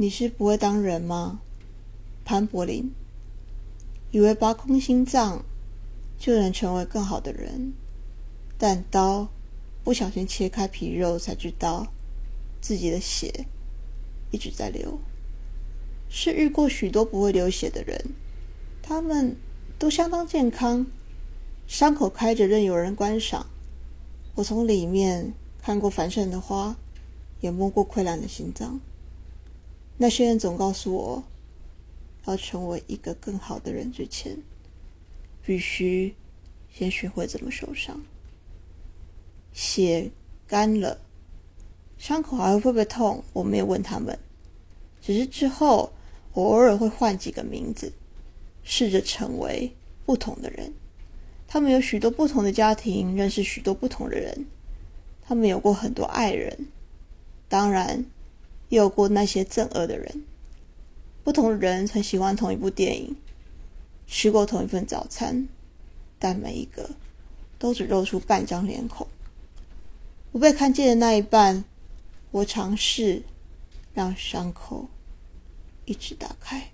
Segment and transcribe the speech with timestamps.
[0.00, 1.40] 你是不会当人吗？
[2.24, 2.92] 潘柏林
[4.12, 5.44] 以为拔空心脏
[6.16, 7.72] 就能成为更好的人，
[8.56, 9.26] 但刀
[9.82, 11.88] 不小心切开皮肉，才知道
[12.60, 13.46] 自己的血
[14.30, 15.00] 一直在流。
[16.08, 18.00] 是遇过许多不会流血的人，
[18.80, 19.36] 他们
[19.80, 20.86] 都相当健康，
[21.66, 23.46] 伤口开着任有人观赏。
[24.36, 26.76] 我从里面看过繁盛的花，
[27.40, 28.78] 也摸过溃烂的心脏。
[30.00, 31.24] 那些人总告诉我，
[32.26, 34.38] 要成为一个更好的人之前，
[35.44, 36.14] 必须
[36.72, 38.00] 先学会怎么受伤。
[39.52, 40.12] 血
[40.46, 41.00] 干了，
[41.98, 43.24] 伤口还会不会痛？
[43.32, 44.16] 我没有问他们，
[45.02, 45.92] 只是之后
[46.32, 47.92] 我偶尔会换几个名字，
[48.62, 49.74] 试着成为
[50.06, 50.72] 不同的人。
[51.48, 54.46] 他们有许多不同的家庭，认识许多不同的人，
[55.22, 56.68] 他们有过很多爱人，
[57.48, 58.04] 当然。
[58.68, 60.24] 也有过那些憎恶的人，
[61.24, 63.16] 不同的人曾喜欢同一部电影，
[64.06, 65.48] 吃过同一份早餐，
[66.18, 66.90] 但每一个
[67.58, 69.06] 都只露出半张脸孔。
[70.30, 71.64] 不被看见的那一半，
[72.30, 73.22] 我尝试
[73.94, 74.88] 让伤口
[75.86, 76.70] 一直打开。